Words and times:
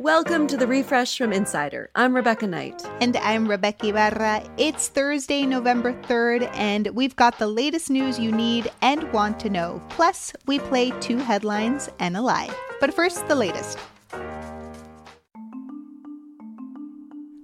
Welcome 0.00 0.46
to 0.46 0.56
the 0.56 0.66
refresh 0.66 1.18
from 1.18 1.30
Insider. 1.30 1.90
I'm 1.94 2.16
Rebecca 2.16 2.46
Knight. 2.46 2.82
And 3.02 3.18
I'm 3.18 3.46
Rebeca 3.46 3.90
Ibarra. 3.90 4.50
It's 4.56 4.88
Thursday, 4.88 5.44
November 5.44 5.92
3rd, 5.92 6.50
and 6.54 6.86
we've 6.94 7.14
got 7.16 7.38
the 7.38 7.46
latest 7.46 7.90
news 7.90 8.18
you 8.18 8.32
need 8.32 8.72
and 8.80 9.12
want 9.12 9.38
to 9.40 9.50
know. 9.50 9.82
Plus, 9.90 10.32
we 10.46 10.58
play 10.58 10.90
two 11.00 11.18
headlines 11.18 11.90
and 11.98 12.16
a 12.16 12.22
lie. 12.22 12.48
But 12.80 12.94
first, 12.94 13.28
the 13.28 13.34
latest. 13.34 13.76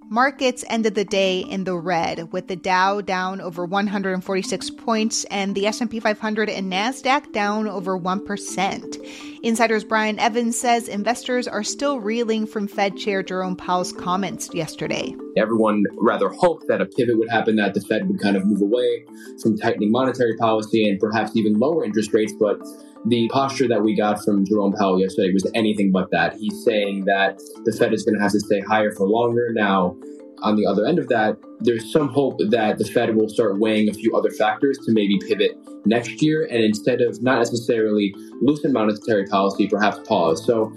Markets 0.08 0.64
ended 0.70 0.94
the 0.94 1.04
day 1.04 1.40
in 1.40 1.64
the 1.64 1.76
red 1.76 2.32
with 2.32 2.48
the 2.48 2.56
Dow 2.56 3.02
down 3.02 3.42
over 3.42 3.66
146 3.66 4.70
points 4.70 5.24
and 5.24 5.54
the 5.54 5.66
S&P 5.66 6.00
500 6.00 6.48
and 6.48 6.72
Nasdaq 6.72 7.32
down 7.32 7.68
over 7.68 7.98
1%. 7.98 9.35
Insider's 9.46 9.84
Brian 9.84 10.18
Evans 10.18 10.58
says 10.58 10.88
investors 10.88 11.46
are 11.46 11.62
still 11.62 12.00
reeling 12.00 12.48
from 12.48 12.66
Fed 12.66 12.96
Chair 12.96 13.22
Jerome 13.22 13.54
Powell's 13.54 13.92
comments 13.92 14.52
yesterday. 14.52 15.14
Everyone 15.36 15.84
rather 15.98 16.28
hoped 16.30 16.66
that 16.66 16.80
a 16.80 16.84
pivot 16.84 17.16
would 17.16 17.30
happen 17.30 17.54
that 17.54 17.72
the 17.72 17.80
Fed 17.82 18.08
would 18.08 18.18
kind 18.18 18.36
of 18.36 18.44
move 18.44 18.60
away 18.60 19.04
from 19.40 19.56
tightening 19.56 19.92
monetary 19.92 20.36
policy 20.36 20.88
and 20.88 20.98
perhaps 20.98 21.36
even 21.36 21.60
lower 21.60 21.84
interest 21.84 22.12
rates, 22.12 22.32
but 22.40 22.58
the 23.04 23.28
posture 23.28 23.68
that 23.68 23.80
we 23.80 23.94
got 23.94 24.20
from 24.24 24.44
Jerome 24.44 24.72
Powell 24.72 24.98
yesterday 24.98 25.32
was 25.32 25.48
anything 25.54 25.92
but 25.92 26.10
that. 26.10 26.34
He's 26.34 26.64
saying 26.64 27.04
that 27.04 27.40
the 27.64 27.70
Fed 27.70 27.94
is 27.94 28.02
going 28.02 28.16
to 28.16 28.20
have 28.20 28.32
to 28.32 28.40
stay 28.40 28.58
higher 28.62 28.90
for 28.90 29.06
longer. 29.06 29.52
Now, 29.52 29.96
on 30.42 30.56
the 30.56 30.66
other 30.66 30.86
end 30.86 30.98
of 30.98 31.08
that, 31.08 31.36
there's 31.60 31.92
some 31.92 32.08
hope 32.08 32.38
that 32.38 32.78
the 32.78 32.84
Fed 32.84 33.14
will 33.16 33.28
start 33.28 33.58
weighing 33.58 33.88
a 33.88 33.94
few 33.94 34.16
other 34.16 34.30
factors 34.30 34.78
to 34.84 34.92
maybe 34.92 35.18
pivot 35.26 35.52
next 35.84 36.22
year 36.22 36.46
and 36.50 36.62
instead 36.62 37.00
of 37.00 37.22
not 37.22 37.38
necessarily 37.38 38.14
loosen 38.42 38.72
monetary 38.72 39.26
policy, 39.26 39.66
perhaps 39.68 39.98
pause. 40.06 40.44
So 40.44 40.72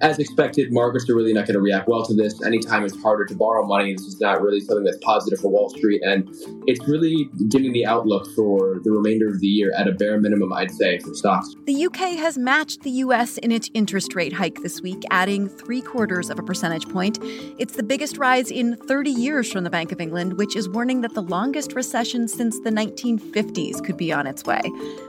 as 0.00 0.18
expected, 0.18 0.72
markets 0.72 1.08
are 1.08 1.14
really 1.14 1.32
not 1.32 1.46
going 1.46 1.54
to 1.54 1.60
react 1.60 1.88
well 1.88 2.04
to 2.04 2.14
this. 2.14 2.44
Anytime 2.44 2.84
it's 2.84 3.00
harder 3.00 3.24
to 3.26 3.34
borrow 3.34 3.66
money, 3.66 3.92
this 3.92 4.02
is 4.02 4.20
not 4.20 4.42
really 4.42 4.60
something 4.60 4.84
that's 4.84 4.98
positive 4.98 5.40
for 5.40 5.48
Wall 5.48 5.68
Street. 5.70 6.02
And 6.02 6.28
it's 6.66 6.86
really 6.88 7.28
dimming 7.48 7.72
the 7.72 7.86
outlook 7.86 8.26
for 8.34 8.80
the 8.82 8.90
remainder 8.90 9.28
of 9.28 9.40
the 9.40 9.46
year 9.46 9.72
at 9.76 9.88
a 9.88 9.92
bare 9.92 10.20
minimum, 10.20 10.52
I'd 10.52 10.70
say, 10.70 10.98
for 10.98 11.14
stocks. 11.14 11.54
The 11.66 11.86
UK 11.86 12.18
has 12.18 12.36
matched 12.36 12.82
the 12.82 12.90
US 12.90 13.38
in 13.38 13.52
its 13.52 13.70
interest 13.74 14.14
rate 14.14 14.32
hike 14.32 14.62
this 14.62 14.80
week, 14.80 15.02
adding 15.10 15.48
three 15.48 15.80
quarters 15.80 16.30
of 16.30 16.38
a 16.38 16.42
percentage 16.42 16.88
point. 16.88 17.18
It's 17.58 17.74
the 17.74 17.82
biggest 17.82 18.18
rise 18.18 18.50
in 18.50 18.76
30 18.76 19.10
years 19.10 19.50
from 19.50 19.64
the 19.64 19.70
Bank 19.70 19.92
of 19.92 20.00
England, 20.00 20.34
which 20.34 20.56
is 20.56 20.68
warning 20.68 21.00
that 21.02 21.14
the 21.14 21.22
longest 21.22 21.72
recession 21.72 22.28
since 22.28 22.58
the 22.60 22.70
1950s 22.70 23.84
could 23.84 23.96
be 23.96 24.12
on 24.12 24.26
its 24.26 24.44
way. 24.44 24.60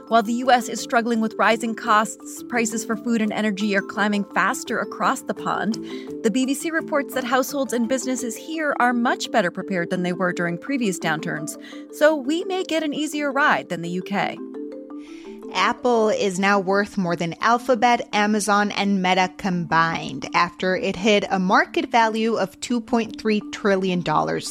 While 0.08 0.22
the 0.22 0.34
US 0.34 0.68
is 0.68 0.80
struggling 0.80 1.20
with 1.20 1.34
rising 1.34 1.74
costs, 1.74 2.42
prices 2.44 2.84
for 2.84 2.96
food 2.96 3.20
and 3.20 3.32
energy 3.32 3.74
are 3.76 3.82
climbing 3.82 4.24
faster 4.24 4.75
across 4.78 5.22
the 5.22 5.34
pond. 5.34 5.74
The 6.22 6.30
BBC 6.30 6.72
reports 6.72 7.14
that 7.14 7.24
households 7.24 7.72
and 7.72 7.88
businesses 7.88 8.36
here 8.36 8.74
are 8.78 8.92
much 8.92 9.30
better 9.30 9.50
prepared 9.50 9.90
than 9.90 10.02
they 10.02 10.12
were 10.12 10.32
during 10.32 10.58
previous 10.58 10.98
downturns, 10.98 11.56
so 11.94 12.14
we 12.14 12.44
may 12.44 12.64
get 12.64 12.82
an 12.82 12.94
easier 12.94 13.30
ride 13.32 13.68
than 13.68 13.82
the 13.82 13.98
UK. 14.00 14.36
Apple 15.52 16.08
is 16.08 16.38
now 16.38 16.58
worth 16.58 16.98
more 16.98 17.16
than 17.16 17.34
Alphabet, 17.40 18.08
Amazon, 18.12 18.70
and 18.72 19.02
Meta 19.02 19.32
combined 19.36 20.28
after 20.34 20.76
it 20.76 20.96
hit 20.96 21.24
a 21.30 21.38
market 21.38 21.90
value 21.90 22.36
of 22.36 22.58
$2.3 22.60 23.52
trillion 23.52 24.02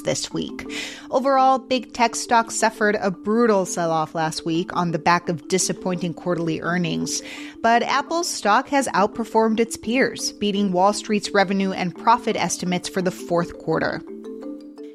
this 0.03 0.33
week. 0.33 0.71
Overall, 1.11 1.59
big 1.59 1.93
tech 1.93 2.15
stocks 2.15 2.55
suffered 2.55 2.97
a 2.99 3.11
brutal 3.11 3.65
sell 3.65 3.91
off 3.91 4.15
last 4.15 4.45
week 4.45 4.75
on 4.75 4.91
the 4.91 4.99
back 4.99 5.29
of 5.29 5.47
disappointing 5.47 6.13
quarterly 6.13 6.61
earnings. 6.61 7.21
But 7.61 7.83
Apple's 7.83 8.29
stock 8.29 8.69
has 8.69 8.87
outperformed 8.89 9.59
its 9.59 9.77
peers, 9.77 10.31
beating 10.33 10.71
Wall 10.71 10.93
Street's 10.93 11.31
revenue 11.31 11.71
and 11.71 11.95
profit 11.95 12.35
estimates 12.35 12.89
for 12.89 13.01
the 13.01 13.11
fourth 13.11 13.57
quarter. 13.59 14.01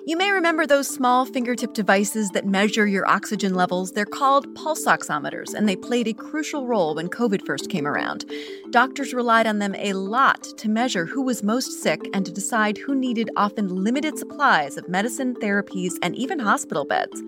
You 0.07 0.17
may 0.17 0.31
remember 0.31 0.67
those 0.67 0.89
small 0.89 1.27
fingertip 1.27 1.75
devices 1.75 2.31
that 2.31 2.47
measure 2.47 2.87
your 2.87 3.07
oxygen 3.07 3.55
levels. 3.55 3.93
They're 3.93 4.07
called 4.07 4.53
pulse 4.55 4.87
oximeters, 4.87 5.53
and 5.53 5.69
they 5.69 5.77
played 5.77 6.09
a 6.09 6.15
crucial 6.15 6.67
role 6.67 6.95
when 6.95 7.11
COVID 7.11 7.45
first 7.45 7.69
came 7.69 7.87
around. 7.87 8.25
Doctors 8.71 9.13
relied 9.13 9.47
on 9.47 9.59
them 9.59 9.75
a 9.75 9.93
lot 9.93 10.43
to 10.57 10.71
measure 10.71 11.05
who 11.05 11.21
was 11.21 11.43
most 11.43 11.83
sick 11.83 12.01
and 12.15 12.25
to 12.25 12.33
decide 12.33 12.79
who 12.79 12.95
needed 12.95 13.29
often 13.37 13.85
limited 13.85 14.19
supplies 14.19 14.79
of 14.79 14.89
medicine, 14.89 15.35
therapies, 15.35 15.93
and 16.01 16.17
even 16.17 16.39
hospital 16.39 16.87
beds. 16.87 17.23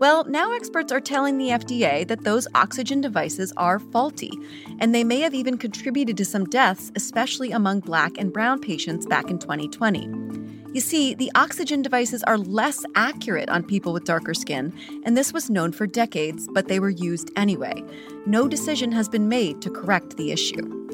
Well, 0.00 0.24
now 0.24 0.54
experts 0.54 0.92
are 0.92 1.00
telling 1.00 1.36
the 1.36 1.50
FDA 1.50 2.08
that 2.08 2.24
those 2.24 2.48
oxygen 2.54 3.02
devices 3.02 3.52
are 3.58 3.78
faulty, 3.78 4.32
and 4.80 4.94
they 4.94 5.04
may 5.04 5.20
have 5.20 5.34
even 5.34 5.58
contributed 5.58 6.16
to 6.16 6.24
some 6.24 6.46
deaths, 6.46 6.90
especially 6.96 7.52
among 7.52 7.80
black 7.80 8.16
and 8.16 8.32
brown 8.32 8.60
patients 8.60 9.04
back 9.04 9.28
in 9.28 9.38
2020. 9.38 10.43
You 10.74 10.80
see, 10.80 11.14
the 11.14 11.30
oxygen 11.36 11.82
devices 11.82 12.24
are 12.24 12.36
less 12.36 12.84
accurate 12.96 13.48
on 13.48 13.62
people 13.62 13.92
with 13.92 14.02
darker 14.02 14.34
skin, 14.34 14.72
and 15.04 15.16
this 15.16 15.32
was 15.32 15.48
known 15.48 15.70
for 15.70 15.86
decades, 15.86 16.48
but 16.52 16.66
they 16.66 16.80
were 16.80 16.90
used 16.90 17.30
anyway. 17.36 17.80
No 18.26 18.48
decision 18.48 18.90
has 18.90 19.08
been 19.08 19.28
made 19.28 19.62
to 19.62 19.70
correct 19.70 20.16
the 20.16 20.32
issue. 20.32 20.84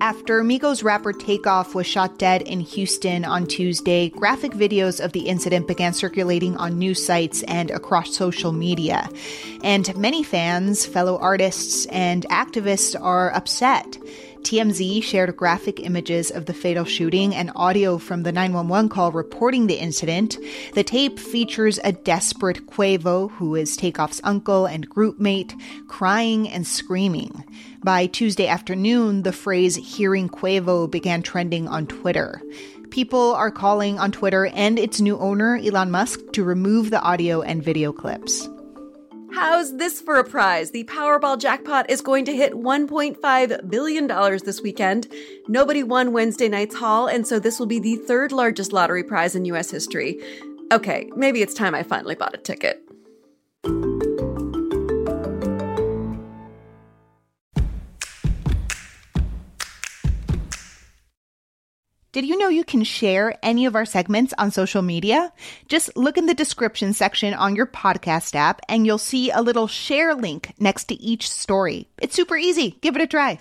After 0.00 0.42
Migos 0.42 0.82
rapper 0.82 1.12
Takeoff 1.12 1.74
was 1.74 1.86
shot 1.86 2.18
dead 2.18 2.42
in 2.42 2.60
Houston 2.60 3.26
on 3.26 3.46
Tuesday, 3.46 4.08
graphic 4.08 4.52
videos 4.52 5.04
of 5.04 5.12
the 5.12 5.28
incident 5.28 5.68
began 5.68 5.92
circulating 5.92 6.56
on 6.56 6.78
news 6.78 7.04
sites 7.04 7.42
and 7.42 7.70
across 7.70 8.16
social 8.16 8.52
media. 8.52 9.08
And 9.62 9.94
many 9.98 10.22
fans, 10.22 10.86
fellow 10.86 11.18
artists, 11.18 11.84
and 11.86 12.26
activists 12.30 12.98
are 12.98 13.32
upset. 13.34 13.98
TMZ 14.44 15.02
shared 15.02 15.34
graphic 15.36 15.80
images 15.80 16.30
of 16.30 16.44
the 16.44 16.52
fatal 16.52 16.84
shooting 16.84 17.34
and 17.34 17.50
audio 17.56 17.96
from 17.96 18.22
the 18.22 18.30
911 18.30 18.90
call 18.90 19.10
reporting 19.10 19.66
the 19.66 19.78
incident. 19.78 20.36
The 20.74 20.84
tape 20.84 21.18
features 21.18 21.80
a 21.82 21.92
desperate 21.92 22.66
Quavo, 22.66 23.30
who 23.30 23.54
is 23.54 23.76
Takeoff's 23.76 24.20
uncle 24.22 24.66
and 24.66 24.88
groupmate, 24.88 25.58
crying 25.88 26.48
and 26.48 26.66
screaming. 26.66 27.42
By 27.82 28.06
Tuesday 28.06 28.46
afternoon, 28.46 29.22
the 29.22 29.32
phrase 29.32 29.76
hearing 29.76 30.28
Quavo 30.28 30.90
began 30.90 31.22
trending 31.22 31.66
on 31.66 31.86
Twitter. 31.86 32.42
People 32.90 33.34
are 33.34 33.50
calling 33.50 33.98
on 33.98 34.12
Twitter 34.12 34.46
and 34.46 34.78
its 34.78 35.00
new 35.00 35.18
owner, 35.18 35.56
Elon 35.56 35.90
Musk, 35.90 36.20
to 36.34 36.44
remove 36.44 36.90
the 36.90 37.00
audio 37.00 37.40
and 37.40 37.64
video 37.64 37.92
clips. 37.92 38.46
How's 39.34 39.76
this 39.78 40.00
for 40.00 40.14
a 40.14 40.24
prize? 40.24 40.70
The 40.70 40.84
Powerball 40.84 41.40
jackpot 41.40 41.90
is 41.90 42.00
going 42.00 42.24
to 42.26 42.36
hit 42.36 42.52
$1.5 42.52 43.68
billion 43.68 44.06
this 44.44 44.60
weekend. 44.60 45.12
Nobody 45.48 45.82
won 45.82 46.12
Wednesday 46.12 46.48
night's 46.48 46.76
haul, 46.76 47.08
and 47.08 47.26
so 47.26 47.40
this 47.40 47.58
will 47.58 47.66
be 47.66 47.80
the 47.80 47.96
third 47.96 48.30
largest 48.30 48.72
lottery 48.72 49.02
prize 49.02 49.34
in 49.34 49.44
US 49.46 49.72
history. 49.72 50.20
Okay, 50.70 51.10
maybe 51.16 51.42
it's 51.42 51.52
time 51.52 51.74
I 51.74 51.82
finally 51.82 52.14
bought 52.14 52.34
a 52.34 52.38
ticket. 52.38 52.88
Did 62.14 62.26
you 62.26 62.38
know 62.38 62.46
you 62.46 62.62
can 62.62 62.84
share 62.84 63.36
any 63.42 63.66
of 63.66 63.74
our 63.74 63.84
segments 63.84 64.32
on 64.38 64.52
social 64.52 64.82
media? 64.82 65.32
Just 65.66 65.96
look 65.96 66.16
in 66.16 66.26
the 66.26 66.32
description 66.32 66.92
section 66.92 67.34
on 67.34 67.56
your 67.56 67.66
podcast 67.66 68.36
app 68.36 68.60
and 68.68 68.86
you'll 68.86 68.98
see 68.98 69.32
a 69.32 69.42
little 69.42 69.66
share 69.66 70.14
link 70.14 70.54
next 70.60 70.84
to 70.84 70.94
each 70.94 71.28
story. 71.28 71.88
It's 71.98 72.14
super 72.14 72.36
easy. 72.36 72.78
Give 72.80 72.94
it 72.94 73.02
a 73.02 73.08
try. 73.08 73.40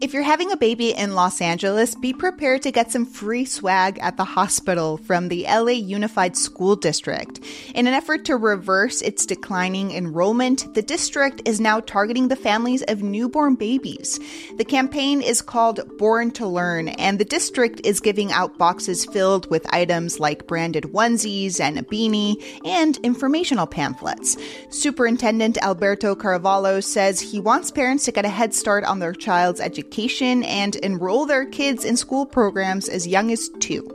If 0.00 0.12
you're 0.12 0.22
having 0.22 0.50
a 0.50 0.56
baby 0.56 0.92
in 0.92 1.14
Los 1.14 1.40
Angeles, 1.40 1.94
be 1.94 2.12
prepared 2.12 2.62
to 2.62 2.72
get 2.72 2.90
some 2.90 3.04
free 3.04 3.44
swag 3.44 3.98
at 4.00 4.16
the 4.16 4.24
hospital 4.24 4.96
from 4.96 5.28
the 5.28 5.44
LA 5.44 5.72
Unified 5.72 6.36
School 6.36 6.76
District. 6.76 7.38
In 7.74 7.86
an 7.86 7.92
effort 7.92 8.24
to 8.24 8.36
reverse 8.36 9.02
its 9.02 9.26
declining 9.26 9.92
enrollment, 9.92 10.74
the 10.74 10.82
district 10.82 11.42
is 11.44 11.60
now 11.60 11.80
targeting 11.80 12.28
the 12.28 12.36
families 12.36 12.82
of 12.88 13.02
newborn 13.02 13.54
babies. 13.54 14.18
The 14.56 14.64
campaign 14.64 15.20
is 15.20 15.42
called 15.42 15.80
Born 15.98 16.30
to 16.32 16.46
Learn, 16.46 16.88
and 16.88 17.18
the 17.18 17.24
district 17.24 17.80
is 17.84 18.00
giving 18.00 18.32
out 18.32 18.58
boxes 18.58 19.04
filled 19.04 19.48
with 19.50 19.72
items 19.72 20.18
like 20.18 20.46
branded 20.46 20.84
onesies 20.84 21.60
and 21.60 21.78
a 21.78 21.82
beanie 21.82 22.42
and 22.64 22.96
informational 22.98 23.66
pamphlets. 23.66 24.36
Superintendent 24.70 25.58
Alberto 25.58 26.14
Carvalho 26.14 26.80
says 26.80 27.20
he 27.20 27.38
wants 27.38 27.70
parents 27.70 28.04
to 28.06 28.12
get 28.12 28.24
a 28.24 28.28
head 28.28 28.54
start 28.54 28.84
on 28.84 28.98
their 28.98 29.12
child's 29.12 29.60
education 29.60 29.91
education 29.92 30.42
and 30.44 30.76
enroll 30.76 31.26
their 31.26 31.44
kids 31.44 31.84
in 31.84 31.98
school 31.98 32.24
programs 32.24 32.88
as 32.88 33.06
young 33.06 33.30
as 33.30 33.50
two. 33.60 33.86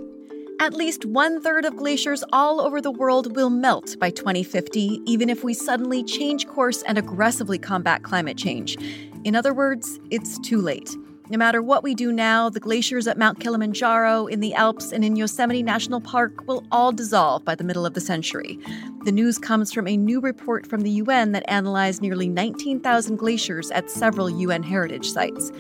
At 0.60 0.76
least 0.76 1.06
one 1.06 1.42
third 1.42 1.66
of 1.66 1.76
glaciers 1.76 2.24
all 2.32 2.62
over 2.62 2.80
the 2.80 2.92
world 2.92 3.36
will 3.36 3.50
melt 3.50 3.96
by 4.00 4.12
2050, 4.12 5.02
even 5.08 5.28
if 5.28 5.44
we 5.44 5.56
suddenly 5.56 6.04
change 6.04 6.46
course 6.48 6.84
and 6.84 7.00
aggressively 7.00 7.58
combat 7.58 8.04
climate 8.04 8.38
change. 8.38 8.78
In 9.24 9.36
other 9.36 9.56
words, 9.56 10.00
it's 10.12 10.38
too 10.40 10.62
late. 10.62 10.96
No 11.32 11.38
matter 11.38 11.64
what 11.64 11.84
we 11.84 11.96
do 11.96 12.12
now, 12.12 12.48
the 12.48 12.60
glaciers 12.60 13.08
at 13.08 13.18
Mount 13.18 13.40
Kilimanjaro, 13.40 14.28
in 14.28 14.40
the 14.40 14.54
Alps, 14.54 14.92
and 14.92 15.04
in 15.04 15.16
Yosemite 15.16 15.64
National 15.64 16.00
Park 16.00 16.48
will 16.48 16.64
all 16.72 16.92
dissolve 16.92 17.44
by 17.44 17.56
the 17.56 17.66
middle 17.66 17.88
of 17.88 17.96
the 17.96 18.02
century. 18.02 18.60
The 19.04 19.12
news 19.12 19.38
comes 19.38 19.74
from 19.74 19.88
a 19.88 19.98
new 19.98 20.22
report 20.22 20.68
from 20.68 20.82
the 20.82 20.92
UN 20.92 21.34
that 21.34 21.44
analyzed 21.50 22.02
nearly 22.02 22.30
19,000 22.30 23.18
glaciers 23.18 23.72
at 23.72 23.90
several 23.90 24.30
UN 24.30 24.64
heritage 24.64 25.12
sites. 25.12 25.52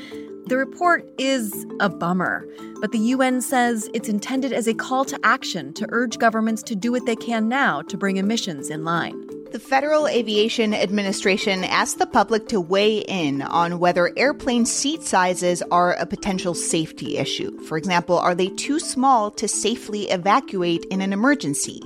The 0.47 0.55
report 0.55 1.05
is 1.17 1.65
a 1.81 1.89
bummer, 1.89 2.47
but 2.79 2.93
the 2.93 2.99
UN 2.99 3.41
says 3.41 3.89
it's 3.93 4.07
intended 4.07 4.53
as 4.53 4.65
a 4.65 4.73
call 4.73 5.03
to 5.03 5.19
action 5.21 5.73
to 5.73 5.85
urge 5.89 6.19
governments 6.19 6.63
to 6.63 6.75
do 6.75 6.89
what 6.93 7.05
they 7.05 7.17
can 7.17 7.49
now 7.49 7.81
to 7.81 7.97
bring 7.97 8.15
emissions 8.15 8.69
in 8.69 8.85
line. 8.85 9.27
The 9.51 9.59
Federal 9.59 10.09
Aviation 10.09 10.73
Administration 10.73 11.63
asked 11.63 11.99
the 11.99 12.05
public 12.05 12.49
to 12.49 12.59
weigh 12.59 12.97
in 12.97 13.41
on 13.41 13.79
whether 13.79 14.11
airplane 14.17 14.65
seat 14.65 15.03
sizes 15.03 15.61
are 15.71 15.93
a 15.93 16.05
potential 16.05 16.53
safety 16.53 17.17
issue. 17.17 17.57
For 17.61 17.77
example, 17.77 18.19
are 18.19 18.35
they 18.35 18.49
too 18.49 18.77
small 18.77 19.31
to 19.31 19.47
safely 19.47 20.09
evacuate 20.09 20.83
in 20.85 20.99
an 20.99 21.13
emergency? 21.13 21.81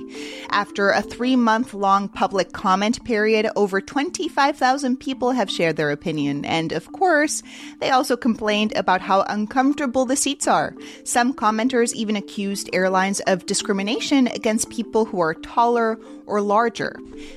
After 0.50 0.90
a 0.90 1.02
three 1.02 1.36
month 1.36 1.72
long 1.72 2.08
public 2.08 2.52
comment 2.52 3.04
period, 3.04 3.48
over 3.54 3.80
25,000 3.80 4.96
people 4.96 5.30
have 5.30 5.48
shared 5.48 5.76
their 5.76 5.92
opinion. 5.92 6.44
And 6.44 6.72
of 6.72 6.90
course, 6.92 7.44
they 7.78 7.90
also 7.90 8.16
complained 8.16 8.72
about 8.74 9.00
how 9.00 9.22
uncomfortable 9.28 10.04
the 10.04 10.16
seats 10.16 10.48
are. 10.48 10.74
Some 11.04 11.32
commenters 11.32 11.94
even 11.94 12.16
accused 12.16 12.70
airlines 12.72 13.20
of 13.20 13.46
discrimination 13.46 14.26
against 14.26 14.68
people 14.68 15.04
who 15.04 15.20
are 15.20 15.34
taller 15.34 15.98
or 16.26 16.40
larger. 16.40 16.96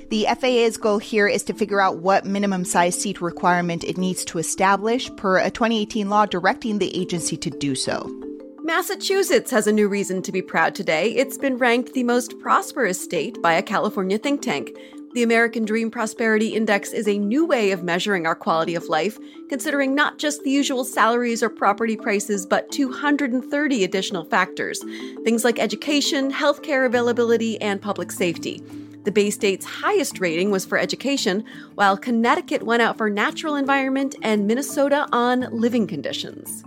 The 0.10 0.28
FAA's 0.40 0.78
goal 0.78 0.98
here 0.98 1.28
is 1.28 1.44
to 1.44 1.54
figure 1.54 1.82
out 1.82 1.98
what 1.98 2.26
minimum 2.26 2.66
size 2.66 3.00
seat 3.00 3.22
requirement 3.22 3.84
it 3.84 3.98
needs 3.98 4.26
to 4.26 4.38
establish 4.38 5.10
per 5.16 5.40
a 5.40 5.50
2018 5.50 6.10
law 6.10 6.26
directing 6.26 6.80
the 6.80 6.96
agency 6.98 7.38
to 7.38 7.50
do 7.50 7.76
so. 7.76 8.10
Massachusetts 8.66 9.52
has 9.52 9.68
a 9.68 9.72
new 9.72 9.88
reason 9.88 10.24
to 10.24 10.32
be 10.32 10.42
proud 10.42 10.74
today. 10.74 11.12
It's 11.12 11.38
been 11.38 11.58
ranked 11.58 11.94
the 11.94 12.02
most 12.02 12.40
prosperous 12.40 13.00
state 13.00 13.40
by 13.40 13.54
a 13.54 13.62
California 13.62 14.18
think 14.18 14.42
tank. 14.42 14.76
The 15.15 15.23
American 15.23 15.63
Dream 15.63 15.91
Prosperity 15.91 16.50
Index 16.50 16.91
is 16.91 17.07
a 17.07 17.17
new 17.17 17.45
way 17.45 17.71
of 17.71 17.85
measuring 17.85 18.27
our 18.27 18.35
quality 18.35 18.75
of 18.75 18.89
life, 18.89 19.17
considering 19.47 19.95
not 19.95 20.17
just 20.17 20.44
the 20.44 20.50
usual 20.50 20.83
salaries 20.83 21.41
or 21.41 21.50
property 21.50 21.95
prices, 21.95 22.45
but 22.45 22.69
230 22.73 23.85
additional 23.85 24.25
factors. 24.25 24.83
Things 25.23 25.45
like 25.45 25.57
education, 25.57 26.33
healthcare 26.33 26.85
availability, 26.85 27.62
and 27.62 27.81
public 27.81 28.12
safety. 28.12 28.62
The 29.06 29.12
Bay 29.13 29.29
State's 29.29 29.65
highest 29.65 30.19
rating 30.19 30.51
was 30.51 30.65
for 30.65 30.77
education, 30.77 31.45
while 31.75 31.95
Connecticut 31.95 32.63
went 32.63 32.81
out 32.81 32.97
for 32.97 33.09
natural 33.09 33.56
environment 33.56 34.15
and 34.21 34.45
Minnesota 34.45 35.07
on 35.13 35.47
living 35.50 35.88
conditions. 35.88 36.65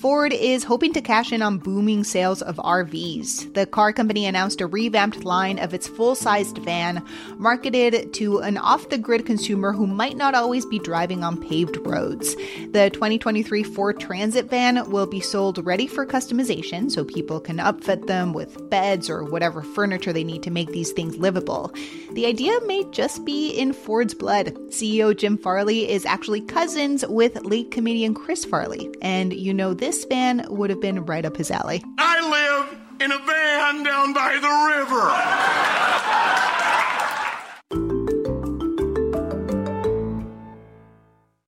Ford 0.00 0.32
is 0.32 0.62
hoping 0.62 0.92
to 0.92 1.00
cash 1.00 1.32
in 1.32 1.42
on 1.42 1.58
booming 1.58 2.04
sales 2.04 2.40
of 2.40 2.54
RVs. 2.58 3.52
The 3.54 3.66
car 3.66 3.92
company 3.92 4.26
announced 4.26 4.60
a 4.60 4.66
revamped 4.68 5.24
line 5.24 5.58
of 5.58 5.74
its 5.74 5.88
full 5.88 6.14
sized 6.14 6.58
van, 6.58 7.04
marketed 7.36 8.14
to 8.14 8.38
an 8.38 8.58
off 8.58 8.90
the 8.90 8.98
grid 8.98 9.26
consumer 9.26 9.72
who 9.72 9.88
might 9.88 10.16
not 10.16 10.36
always 10.36 10.64
be 10.64 10.78
driving 10.78 11.24
on 11.24 11.40
paved 11.40 11.78
roads. 11.78 12.36
The 12.70 12.90
2023 12.92 13.64
Ford 13.64 13.98
Transit 13.98 14.48
van 14.48 14.88
will 14.88 15.06
be 15.06 15.20
sold 15.20 15.66
ready 15.66 15.88
for 15.88 16.06
customization 16.06 16.92
so 16.92 17.04
people 17.04 17.40
can 17.40 17.56
upfit 17.56 18.06
them 18.06 18.32
with 18.32 18.70
beds 18.70 19.10
or 19.10 19.24
whatever 19.24 19.62
furniture 19.62 20.12
they 20.12 20.22
need 20.22 20.44
to 20.44 20.52
make 20.52 20.70
these 20.70 20.92
things 20.92 21.16
livable. 21.16 21.72
The 22.12 22.26
idea 22.26 22.52
may 22.66 22.84
just 22.92 23.24
be 23.24 23.50
in 23.50 23.72
Ford's 23.72 24.14
blood. 24.14 24.54
CEO 24.68 25.16
Jim 25.16 25.36
Farley 25.36 25.90
is 25.90 26.06
actually 26.06 26.42
cousins 26.42 27.04
with 27.06 27.42
late 27.44 27.72
comedian 27.72 28.14
Chris 28.14 28.44
Farley, 28.44 28.88
and 29.02 29.32
you 29.32 29.52
know 29.52 29.74
this 29.74 29.87
this 29.88 30.04
van 30.04 30.44
would 30.50 30.68
have 30.68 30.82
been 30.82 31.06
right 31.06 31.24
up 31.24 31.34
his 31.34 31.50
alley. 31.50 31.82
I 31.96 32.20
live 32.28 32.78
in 33.00 33.10
a 33.10 33.16
van 33.16 33.82
down 33.82 34.12
by 34.12 34.34
the 34.34 34.52
river. 34.76 35.08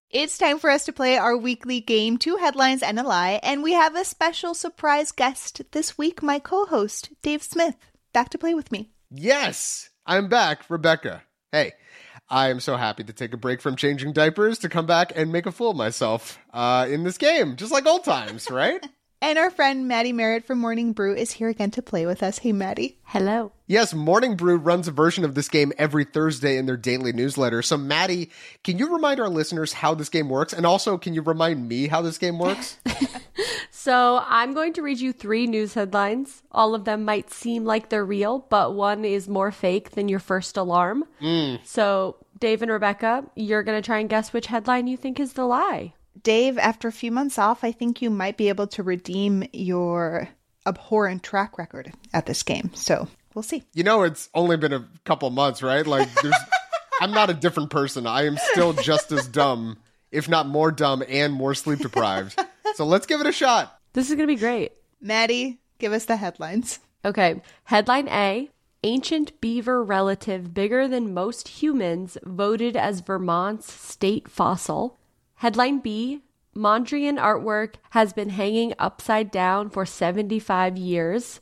It's 0.09 0.39
time 0.39 0.59
for 0.59 0.71
us 0.71 0.87
to 0.87 0.93
play 0.95 1.19
our 1.19 1.37
weekly 1.37 1.83
game, 1.83 2.17
Two 2.17 2.37
Headlines 2.37 2.83
and 2.83 2.99
a 2.99 3.03
Lie, 3.03 3.41
and 3.43 3.63
we 3.63 3.75
have 3.75 3.95
a 3.95 4.07
special 4.07 4.55
surprise 4.55 5.13
guest 5.13 5.61
this 5.73 5.99
week, 5.99 6.23
my 6.23 6.39
co 6.39 6.65
host, 6.65 7.11
Dave 7.21 7.43
Smith, 7.43 7.77
back 8.15 8.31
to 8.31 8.39
play 8.39 8.55
with 8.55 8.73
me. 8.73 8.89
Yes, 9.11 9.91
I'm 10.07 10.31
back, 10.31 10.65
Rebecca. 10.71 11.25
Hey, 11.53 11.73
I 12.31 12.51
am 12.51 12.61
so 12.61 12.77
happy 12.77 13.03
to 13.03 13.13
take 13.13 13.35
a 13.35 13.37
break 13.37 13.61
from 13.61 13.75
changing 13.75 14.13
diapers 14.13 14.59
to 14.61 14.69
come 14.69 14.87
back 14.87 15.13
and 15.17 15.33
make 15.33 15.47
a 15.47 15.53
fool 15.53 15.71
of 15.73 15.77
myself 15.77 16.39
uh, 16.53 16.87
in 16.89 17.03
this 17.03 17.19
game, 17.19 17.57
just 17.57 17.73
like 17.73 17.87
old 17.87 18.05
times, 18.05 18.51
right? 18.51 18.87
and 19.23 19.39
our 19.39 19.51
friend 19.51 19.87
Maddie 19.87 20.13
Merritt 20.13 20.47
from 20.47 20.59
Morning 20.59 20.93
Brew 20.93 21.15
is 21.15 21.33
here 21.33 21.49
again 21.49 21.71
to 21.73 21.83
play 21.83 22.07
with 22.07 22.23
us. 22.23 22.39
Hey, 22.39 22.53
Maddie. 22.53 22.99
Hello. 23.05 23.53
Yes, 23.67 23.93
Morning 23.93 24.35
Brew 24.35 24.57
runs 24.57 24.89
a 24.89 24.93
version 24.93 25.25
of 25.25 25.35
this 25.35 25.49
game 25.49 25.73
every 25.77 26.05
Thursday 26.05 26.57
in 26.57 26.67
their 26.67 26.77
daily 26.77 27.13
newsletter. 27.13 27.61
So, 27.61 27.77
Maddie, 27.77 28.31
can 28.65 28.79
you 28.79 28.93
remind 28.93 29.21
our 29.21 29.29
listeners 29.29 29.75
how 29.75 29.95
this 29.95 30.09
game 30.09 30.29
works? 30.29 30.53
And 30.53 30.65
also, 30.65 30.97
can 30.97 31.13
you 31.13 31.21
remind 31.23 31.69
me 31.69 31.89
how 31.89 32.01
this 32.01 32.17
game 32.17 32.39
works? 32.39 32.79
so, 33.83 34.23
I'm 34.27 34.53
going 34.53 34.75
to 34.75 34.83
read 34.83 35.01
you 35.01 35.15
three 35.15 35.47
news 35.47 35.73
headlines. 35.73 36.43
All 36.53 36.75
of 36.75 36.85
them 36.85 37.07
might 37.07 37.31
seem 37.31 37.65
like 37.65 37.89
they're 37.89 38.05
real, 38.05 38.41
but 38.51 38.75
one 38.75 39.07
is 39.07 39.27
more 39.27 39.51
fake 39.51 39.93
than 39.93 40.07
your 40.07 40.19
first 40.19 40.59
alarm. 40.59 41.07
Mm. 41.23 41.65
So, 41.65 42.17
Dave 42.39 42.61
and 42.61 42.71
Rebecca, 42.71 43.25
you're 43.35 43.63
going 43.63 43.81
to 43.81 43.87
try 43.87 43.99
and 44.01 44.11
guess 44.11 44.35
which 44.35 44.49
headline 44.49 44.87
you 44.87 44.99
think 44.99 45.19
is 45.19 45.33
the 45.33 45.47
lie. 45.47 45.95
Dave, 46.23 46.59
after 46.59 46.89
a 46.89 46.93
few 46.93 47.11
months 47.11 47.39
off, 47.39 47.65
I 47.65 47.73
think 47.73 48.03
you 48.03 48.11
might 48.11 48.37
be 48.37 48.51
able 48.51 48.67
to 48.67 48.83
redeem 48.83 49.45
your 49.55 50.29
abhorrent 50.67 51.23
track 51.23 51.57
record 51.57 51.91
at 52.13 52.27
this 52.27 52.43
game. 52.43 52.71
So 52.75 53.09
we'll 53.33 53.45
see. 53.45 53.63
You 53.73 53.85
know, 53.85 54.03
it's 54.03 54.29
only 54.35 54.59
been 54.59 54.75
a 54.75 54.87
couple 55.07 55.31
months, 55.31 55.63
right? 55.63 55.87
Like, 55.87 56.13
there's, 56.21 56.35
I'm 57.01 57.13
not 57.13 57.31
a 57.31 57.35
different 57.35 57.71
person. 57.71 58.07
I 58.07 58.27
am 58.27 58.37
still 58.53 58.75
just 58.75 59.11
as 59.11 59.27
dumb, 59.27 59.79
if 60.13 60.29
not 60.29 60.47
more 60.47 60.71
dumb 60.71 61.03
and 61.09 61.33
more 61.33 61.55
sleep 61.55 61.79
deprived. 61.79 62.39
So 62.75 62.85
let's 62.85 63.07
give 63.07 63.21
it 63.21 63.27
a 63.27 63.33
shot. 63.33 63.79
This 63.93 64.09
is 64.09 64.17
going 64.17 64.29
to 64.29 64.35
be 64.35 64.41
great. 64.41 64.73
Maddie, 65.01 65.61
give 65.79 65.93
us 65.93 66.05
the 66.05 66.17
headlines. 66.17 66.81
Okay. 67.05 67.41
Headline 67.65 68.09
A 68.09 68.51
Ancient 68.83 69.39
beaver 69.43 69.85
relative 69.85 70.55
bigger 70.55 70.89
than 70.89 71.13
most 71.13 71.49
humans 71.49 72.17
voted 72.25 72.79
as 72.79 73.03
Vermont's 73.03 73.71
state 73.71 74.27
fossil. 74.27 74.99
Headline 75.35 75.81
B 75.81 76.23
Mondrian 76.57 77.19
artwork 77.19 77.75
has 77.91 78.15
been 78.15 78.31
hanging 78.31 78.73
upside 78.79 79.31
down 79.31 79.69
for 79.69 79.85
75 79.85 80.79
years. 80.79 81.41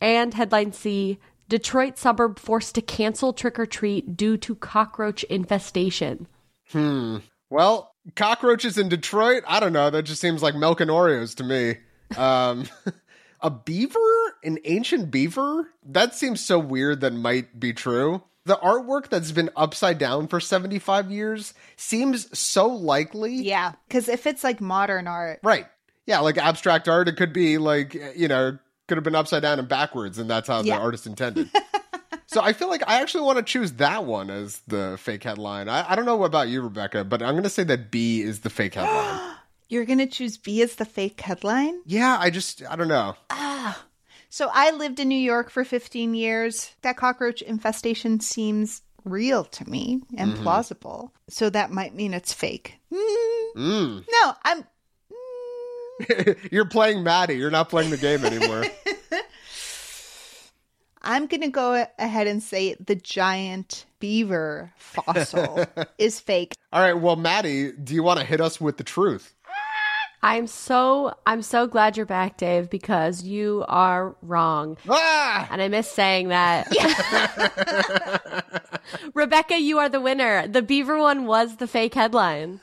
And 0.00 0.34
headline 0.34 0.72
C 0.72 1.18
Detroit 1.48 1.98
suburb 1.98 2.38
forced 2.38 2.76
to 2.76 2.82
cancel 2.82 3.32
trick 3.32 3.58
or 3.58 3.66
treat 3.66 4.16
due 4.16 4.36
to 4.36 4.54
cockroach 4.54 5.24
infestation. 5.24 6.28
Hmm. 6.70 7.18
Well, 7.50 7.92
cockroaches 8.16 8.78
in 8.78 8.88
Detroit? 8.88 9.44
I 9.46 9.60
don't 9.60 9.72
know. 9.72 9.90
That 9.90 10.02
just 10.02 10.20
seems 10.20 10.42
like 10.42 10.54
milk 10.54 10.80
and 10.80 10.90
Oreos 10.90 11.36
to 11.36 11.44
me. 11.44 11.76
Um, 12.16 12.66
a 13.40 13.50
beaver? 13.50 13.98
An 14.44 14.58
ancient 14.64 15.10
beaver? 15.10 15.68
That 15.84 16.14
seems 16.14 16.40
so 16.40 16.58
weird 16.58 17.00
that 17.00 17.12
might 17.12 17.58
be 17.58 17.72
true 17.72 18.22
the 18.48 18.56
artwork 18.56 19.08
that's 19.10 19.30
been 19.30 19.50
upside 19.54 19.98
down 19.98 20.26
for 20.26 20.40
75 20.40 21.12
years 21.12 21.54
seems 21.76 22.36
so 22.36 22.66
likely. 22.66 23.34
Yeah, 23.34 23.74
because 23.86 24.08
if 24.08 24.26
it's 24.26 24.42
like 24.42 24.60
modern 24.60 25.06
art. 25.06 25.38
Right. 25.42 25.66
Yeah, 26.06 26.20
like 26.20 26.38
abstract 26.38 26.88
art, 26.88 27.08
it 27.08 27.16
could 27.16 27.34
be 27.34 27.58
like, 27.58 27.94
you 28.16 28.26
know, 28.26 28.58
could 28.88 28.96
have 28.96 29.04
been 29.04 29.14
upside 29.14 29.42
down 29.42 29.58
and 29.58 29.68
backwards, 29.68 30.18
and 30.18 30.28
that's 30.28 30.48
how 30.48 30.62
yeah. 30.62 30.76
the 30.76 30.82
artist 30.82 31.06
intended. 31.06 31.50
so 32.28 32.40
I 32.40 32.52
feel 32.52 32.68
like 32.68 32.82
I 32.86 33.00
actually 33.02 33.24
want 33.24 33.38
to 33.38 33.42
choose 33.42 33.72
that 33.72 34.04
one 34.04 34.30
as 34.30 34.60
the 34.68 34.96
fake 35.00 35.24
headline. 35.24 35.68
I, 35.68 35.90
I 35.90 35.96
don't 35.96 36.04
know 36.06 36.22
about 36.24 36.48
you, 36.48 36.62
Rebecca, 36.62 37.02
but 37.04 37.22
I'm 37.22 37.32
going 37.34 37.42
to 37.42 37.50
say 37.50 37.64
that 37.64 37.90
B 37.90 38.20
is 38.22 38.40
the 38.40 38.50
fake 38.50 38.74
headline. 38.74 39.34
You're 39.68 39.84
going 39.84 39.98
to 39.98 40.06
choose 40.06 40.38
B 40.38 40.62
as 40.62 40.76
the 40.76 40.84
fake 40.86 41.20
headline? 41.20 41.80
Yeah, 41.84 42.16
I 42.18 42.30
just, 42.30 42.62
I 42.70 42.76
don't 42.76 42.88
know. 42.88 43.16
Ah. 43.30 43.84
So 44.30 44.50
I 44.52 44.70
lived 44.70 45.00
in 45.00 45.08
New 45.08 45.18
York 45.18 45.50
for 45.50 45.64
15 45.64 46.14
years. 46.14 46.70
That 46.82 46.96
cockroach 46.96 47.42
infestation 47.42 48.20
seems 48.20 48.82
real 49.04 49.44
to 49.44 49.68
me 49.68 50.02
and 50.16 50.32
Mhm. 50.34 50.42
plausible. 50.42 51.12
So 51.28 51.48
that 51.50 51.70
might 51.70 51.94
mean 51.94 52.12
it's 52.14 52.32
fake. 52.32 52.74
Mm, 52.92 53.54
Mm. 53.56 54.04
No, 54.10 54.34
I'm 54.44 54.64
You're 56.52 56.66
playing 56.66 57.02
Maddie. 57.02 57.36
You're 57.36 57.50
not 57.50 57.68
playing 57.70 57.90
the 57.90 57.96
game 57.96 58.24
anymore. 58.24 58.64
I'm 61.02 61.26
going 61.26 61.42
to 61.42 61.48
go 61.48 61.86
ahead 61.98 62.26
and 62.26 62.42
say 62.42 62.74
the 62.74 62.94
giant 62.94 63.86
beaver 64.00 64.72
fossil 64.76 65.64
is 65.98 66.20
fake. 66.20 66.54
All 66.72 66.80
right. 66.80 66.94
Well, 66.94 67.16
Maddie, 67.16 67.72
do 67.72 67.94
you 67.94 68.02
want 68.02 68.20
to 68.20 68.26
hit 68.26 68.40
us 68.40 68.60
with 68.60 68.76
the 68.76 68.84
truth? 68.84 69.34
I'm 70.20 70.48
so 70.48 71.14
I'm 71.26 71.42
so 71.42 71.68
glad 71.68 71.96
you're 71.96 72.04
back, 72.04 72.38
Dave, 72.38 72.68
because 72.70 73.22
you 73.22 73.64
are 73.68 74.16
wrong. 74.20 74.76
Ah! 74.88 75.46
And 75.50 75.62
I 75.62 75.68
miss 75.68 75.88
saying 75.88 76.28
that. 76.28 76.66
Rebecca, 79.14 79.60
you 79.60 79.78
are 79.78 79.88
the 79.88 80.00
winner. 80.00 80.48
The 80.48 80.62
beaver 80.62 80.98
one 80.98 81.26
was 81.26 81.56
the 81.56 81.68
fake 81.68 81.94
headline. 81.94 82.58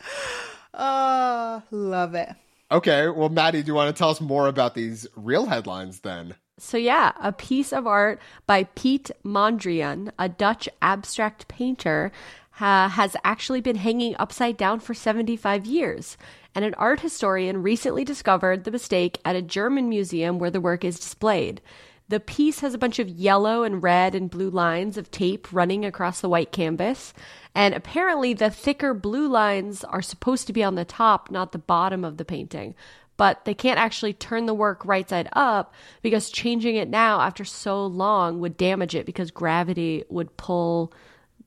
Oh, 0.74 1.64
love 1.72 2.14
it. 2.16 2.30
Okay. 2.72 3.08
Well, 3.08 3.30
Maddie, 3.30 3.64
do 3.64 3.68
you 3.68 3.74
want 3.74 3.96
to 3.96 3.98
tell 3.98 4.10
us 4.10 4.20
more 4.20 4.48
about 4.48 4.76
these 4.76 5.08
real 5.16 5.46
headlines 5.46 6.02
then? 6.02 6.36
So 6.58 6.78
yeah, 6.78 7.12
a 7.22 7.34
piece 7.34 7.74
of 7.74 7.86
art 7.86 8.20
by 8.48 8.64
Piet 8.64 9.12
Mondrian, 9.26 10.12
a 10.18 10.30
Dutch 10.30 10.70
abstract 10.82 11.50
painter, 11.50 12.14
ha- 12.52 12.88
has 12.88 13.18
actually 13.26 13.60
been 13.60 13.76
hanging 13.76 14.16
upside 14.18 14.56
down 14.56 14.80
for 14.80 14.94
75 14.94 15.66
years. 15.66 16.18
And 16.54 16.64
an 16.64 16.74
art 16.76 17.02
historian 17.02 17.62
recently 17.62 18.06
discovered 18.06 18.64
the 18.64 18.72
mistake 18.72 19.20
at 19.26 19.36
a 19.36 19.42
German 19.42 19.90
museum 19.90 20.40
where 20.40 20.50
the 20.52 20.62
work 20.62 20.86
is 20.86 20.98
displayed. 20.98 21.62
The 22.08 22.22
piece 22.22 22.62
has 22.62 22.74
a 22.74 22.78
bunch 22.78 23.00
of 23.00 23.10
yellow 23.10 23.64
and 23.64 23.84
red 23.84 24.16
and 24.16 24.30
blue 24.30 24.50
lines 24.50 24.98
of 24.98 25.12
tape 25.12 25.52
running 25.52 25.84
across 25.84 26.22
the 26.22 26.30
white 26.30 26.54
canvas. 26.54 27.14
And 27.54 27.74
apparently, 27.74 28.34
the 28.34 28.52
thicker 28.52 28.94
blue 28.94 29.28
lines 29.28 29.84
are 29.84 30.04
supposed 30.04 30.48
to 30.48 30.54
be 30.54 30.64
on 30.64 30.76
the 30.76 30.86
top, 30.86 31.32
not 31.32 31.52
the 31.52 31.58
bottom 31.58 32.06
of 32.06 32.18
the 32.18 32.26
painting 32.26 32.76
but 33.18 33.46
they 33.46 33.54
can't 33.54 33.80
actually 33.80 34.14
turn 34.14 34.46
the 34.46 34.54
work 34.54 34.86
right 34.86 35.10
side 35.10 35.30
up 35.34 35.74
because 36.02 36.30
changing 36.30 36.76
it 36.76 36.90
now 36.90 37.22
after 37.22 37.46
so 37.46 37.86
long 37.86 38.40
would 38.40 38.58
damage 38.58 38.96
it 38.96 39.06
because 39.06 39.32
gravity 39.32 40.04
would 40.10 40.36
pull 40.38 40.92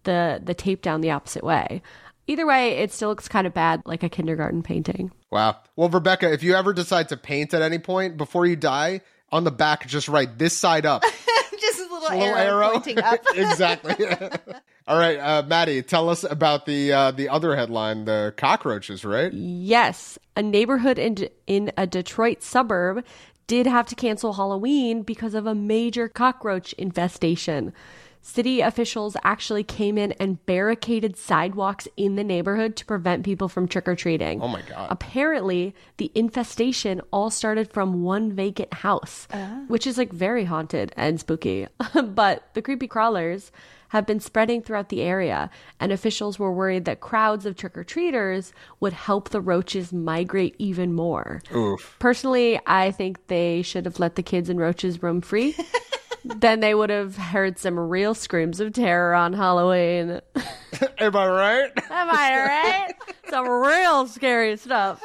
the 0.05 0.41
the 0.43 0.55
tape 0.55 0.83
down 0.83 1.01
the 1.01 1.11
opposite 1.11 1.45
way. 1.45 1.83
Either 2.27 2.47
way, 2.47 2.73
it 2.79 2.93
still 2.93 3.09
looks 3.09 3.29
kind 3.29 3.47
of 3.47 3.55
bad 3.55 3.83
like 3.87 4.03
a 4.03 4.09
kindergarten 4.09 4.63
painting. 4.63 5.11
Wow. 5.31 5.57
Well, 5.77 5.89
Rebecca, 5.89 6.31
if 6.33 6.43
you 6.43 6.55
ever 6.55 6.73
decide 6.75 7.09
to 7.09 7.17
paint 7.17 7.55
at 7.55 7.63
any 7.63 7.79
point 7.79 8.17
before 8.19 8.45
you 8.45 8.55
die, 8.57 9.01
on 9.31 9.45
the 9.45 9.51
back, 9.51 9.87
just 9.87 10.09
write 10.09 10.39
this 10.39 10.57
side 10.57 10.87
up. 10.87 11.03
Just 11.61 11.81
a 11.81 11.83
little, 11.83 11.99
A 12.09 12.17
little 12.17 12.23
arrow, 12.37 12.39
arrow. 12.39 12.71
pointing 12.71 13.01
up. 13.01 13.19
exactly. 13.35 13.95
All 14.89 14.99
right, 14.99 15.19
uh, 15.19 15.43
Maddie, 15.47 15.83
tell 15.83 16.09
us 16.09 16.25
about 16.25 16.65
the 16.65 16.91
uh, 16.95 17.11
the 17.11 17.29
other 17.29 17.55
headline, 17.55 18.07
the 18.07 18.33
cockroaches, 18.39 19.05
right? 19.05 19.31
Yes, 19.31 20.19
a 20.35 20.43
neighborhood 20.43 20.99
in 20.99 21.29
in 21.47 21.71
a 21.77 21.87
Detroit 21.87 22.43
suburb 22.43 23.05
did 23.47 23.67
have 23.67 23.87
to 23.89 23.95
cancel 23.95 24.33
Halloween 24.33 25.03
because 25.03 25.35
of 25.35 25.45
a 25.45 25.55
major 25.55 26.09
cockroach 26.09 26.73
infestation. 26.73 27.75
City 28.21 28.61
officials 28.61 29.17
actually 29.25 29.65
came 29.65 29.97
in 29.97 30.13
and 30.13 30.45
barricaded 30.45 31.17
sidewalks 31.17 31.89
in 31.97 32.17
the 32.17 32.25
neighborhood 32.25 32.77
to 32.77 32.85
prevent 32.85 33.25
people 33.25 33.49
from 33.49 33.67
trick 33.69 33.89
or 33.89 33.97
treating. 33.97 34.43
Oh 34.43 34.49
my 34.49 34.63
god. 34.63 34.89
Apparently, 34.91 35.75
the 35.97 36.11
infestation 36.15 37.01
all 37.13 37.31
started 37.31 37.73
from 37.73 38.03
one 38.03 38.33
vacant 38.33 38.73
house, 38.75 39.27
ah. 39.33 39.65
which 39.69 39.87
is 39.87 39.97
like 39.99 40.13
very 40.13 40.45
haunted 40.45 40.93
and 40.97 41.19
spooky. 41.19 41.67
but 42.05 42.49
the 42.55 42.63
creepy 42.63 42.87
crawlers 42.87 43.51
have 43.89 44.07
been 44.07 44.21
spreading 44.21 44.63
throughout 44.63 44.91
the 44.91 45.03
area, 45.03 45.51
and 45.81 45.91
officials 45.91 46.39
were 46.39 46.53
worried 46.53 46.85
that 46.85 47.01
crowds 47.01 47.47
of 47.47 47.57
trick 47.57 47.77
or 47.77 47.85
treaters 47.85 48.53
would 48.81 48.93
help 48.93 49.31
the 49.31 49.41
roaches 49.41 49.93
migrate 49.93 50.55
even 50.59 50.93
more. 50.93 51.43
Oof. 51.55 51.97
Personally, 51.99 52.61
I 52.67 52.91
think 52.91 53.27
they 53.29 53.63
should 53.63 53.87
have 53.87 53.99
let 53.99 54.17
the 54.17 54.23
kids 54.23 54.51
and 54.51 54.61
roaches 54.61 55.03
roam 55.03 55.21
free. 55.21 55.57
then 56.25 56.61
they 56.61 56.75
would 56.75 56.91
have 56.91 57.17
heard 57.17 57.59
some 57.59 57.79
real 57.79 58.15
screams 58.15 58.61
of 58.61 58.73
terror 58.73 59.15
on 59.15 59.33
Halloween. 59.33 60.21
Am 60.99 61.17
I 61.17 61.27
right? 61.29 61.71
Am 61.91 62.09
I 62.11 62.47
right? 62.47 62.95
Some 63.29 63.49
real 63.49 64.07
scary 64.07 64.57
stuff. 64.57 65.03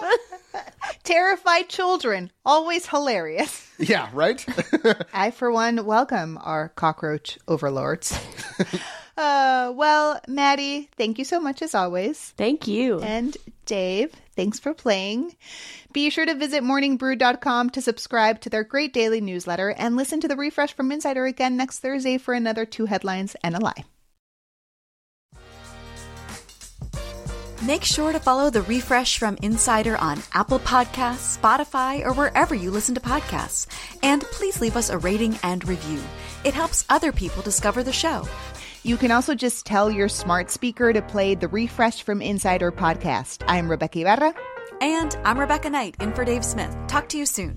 Terrified 1.03 1.69
children, 1.69 2.31
always 2.45 2.87
hilarious. 2.87 3.67
Yeah, 3.79 4.09
right? 4.13 4.45
I, 5.13 5.31
for 5.31 5.51
one, 5.51 5.85
welcome 5.85 6.37
our 6.41 6.69
cockroach 6.69 7.39
overlords. 7.47 8.17
uh, 9.17 9.73
well, 9.75 10.19
Maddie, 10.27 10.89
thank 10.95 11.17
you 11.19 11.25
so 11.25 11.39
much 11.39 11.61
as 11.61 11.73
always. 11.73 12.33
Thank 12.37 12.67
you. 12.67 13.01
And 13.01 13.35
Dave, 13.65 14.13
thanks 14.35 14.59
for 14.59 14.73
playing. 14.73 15.35
Be 15.91 16.09
sure 16.09 16.25
to 16.25 16.35
visit 16.35 16.63
morningbrew.com 16.63 17.69
to 17.71 17.81
subscribe 17.81 18.41
to 18.41 18.49
their 18.49 18.63
great 18.63 18.93
daily 18.93 19.21
newsletter 19.21 19.69
and 19.69 19.95
listen 19.95 20.19
to 20.21 20.27
the 20.27 20.35
refresh 20.35 20.73
from 20.73 20.91
Insider 20.91 21.25
again 21.25 21.57
next 21.57 21.79
Thursday 21.79 22.17
for 22.17 22.33
another 22.33 22.65
two 22.65 22.85
headlines 22.85 23.35
and 23.43 23.55
a 23.55 23.59
lie. 23.59 23.83
Make 27.65 27.85
sure 27.85 28.11
to 28.11 28.19
follow 28.19 28.49
the 28.49 28.63
refresh 28.63 29.17
from 29.17 29.37
Insider 29.41 29.95
on 29.95 30.21
Apple 30.33 30.59
Podcasts, 30.59 31.37
Spotify, 31.37 32.05
or 32.05 32.11
wherever 32.11 32.53
you 32.53 32.69
listen 32.69 32.93
to 32.95 32.99
podcasts. 32.99 33.67
And 34.03 34.21
please 34.21 34.59
leave 34.59 34.75
us 34.75 34.89
a 34.89 34.97
rating 34.97 35.39
and 35.43 35.65
review. 35.65 36.01
It 36.43 36.53
helps 36.53 36.83
other 36.89 37.13
people 37.13 37.41
discover 37.41 37.81
the 37.81 37.93
show. 37.93 38.27
You 38.85 38.97
can 38.97 39.11
also 39.11 39.33
just 39.33 39.65
tell 39.65 39.89
your 39.89 40.09
smart 40.09 40.51
speaker 40.51 40.91
to 40.91 41.01
play 41.01 41.35
the 41.35 41.47
refresh 41.47 42.03
from 42.03 42.21
Insider 42.21 42.69
podcast. 42.69 43.41
I'm 43.47 43.69
Rebeca 43.69 44.01
Ibarra. 44.01 44.33
And 44.81 45.17
I'm 45.23 45.39
Rebecca 45.39 45.69
Knight, 45.69 45.95
in 46.01 46.11
for 46.11 46.25
Dave 46.25 46.43
Smith. 46.43 46.75
Talk 46.87 47.07
to 47.09 47.17
you 47.17 47.25
soon. 47.25 47.55